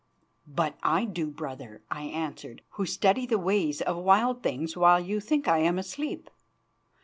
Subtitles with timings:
[0.47, 5.19] "But I do, brother," I answered; "who study the ways of wild things while you
[5.19, 6.31] think I am asleep.